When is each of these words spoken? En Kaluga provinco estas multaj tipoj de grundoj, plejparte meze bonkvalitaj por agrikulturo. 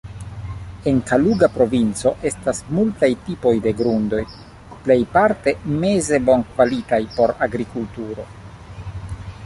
En 0.91 1.01
Kaluga 1.09 1.49
provinco 1.57 2.13
estas 2.29 2.61
multaj 2.77 3.09
tipoj 3.27 3.53
de 3.67 3.73
grundoj, 3.81 4.23
plejparte 4.87 5.53
meze 5.85 6.21
bonkvalitaj 6.31 7.01
por 7.19 7.35
agrikulturo. 7.49 8.27